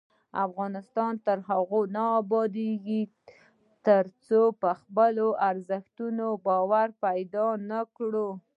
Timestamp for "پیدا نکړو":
7.03-8.29